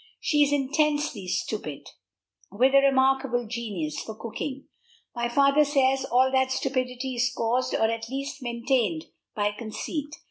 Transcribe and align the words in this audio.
She 0.19 0.41
is 0.41 0.51
intensely 0.51 1.27
stupid, 1.27 1.87
with 2.51 2.73
a 2.73 2.79
remarkable 2.79 3.45
genius 3.45 3.53
yes, 3.53 3.57
genius 3.57 4.01
for 4.03 4.15
cooking. 4.15 4.67
My 5.15 5.29
father 5.29 5.63
says 5.63 6.01
that 6.01 6.09
all 6.11 6.49
stupidity 6.49 7.13
is 7.13 7.31
caused, 7.31 7.75
or 7.75 7.83
at 7.85 8.09
least 8.09 8.41
maintained, 8.41 9.05
by 9.35 9.51
conceit. 9.51 10.15